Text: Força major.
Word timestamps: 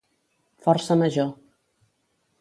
Força 0.63 0.97
major. 1.03 1.31